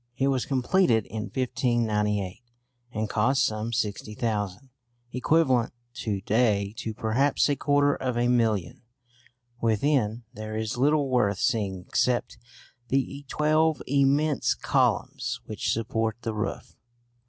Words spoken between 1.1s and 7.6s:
1598 and cost some £60,000, equivalent to day to perhaps a